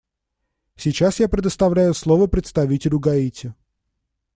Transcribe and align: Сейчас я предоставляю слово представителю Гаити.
Сейчас 0.77 1.19
я 1.19 1.29
предоставляю 1.29 1.93
слово 1.93 2.25
представителю 2.25 2.97
Гаити. 2.97 3.53